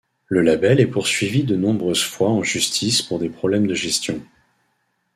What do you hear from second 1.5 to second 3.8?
nombreuses fois en justice pour des problèmes de